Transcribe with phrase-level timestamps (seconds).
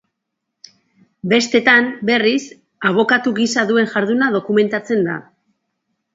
[1.33, 2.41] Bestetan, berriz,
[2.91, 5.21] abokatu gisa duen jarduna dokumentatzen da.